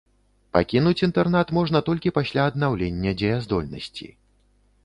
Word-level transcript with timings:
Пакінуць 0.55 1.01
інтэрнат 1.07 1.53
можна 1.57 1.81
толькі 1.89 2.13
пасля 2.17 2.47
аднаўлення 2.53 3.15
дзеяздольнасці. 3.21 4.11